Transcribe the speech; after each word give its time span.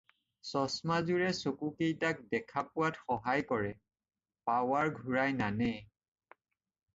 চছমাযোৰে 0.51 1.27
চকুকেইটাক 1.39 2.23
দেখা 2.31 2.63
পোৱাত 2.69 2.97
সহায় 3.03 3.45
কৰে, 3.53 3.69
পাৱাৰ 4.51 4.91
ঘূৰাই 5.03 5.37
নানে। 5.45 5.71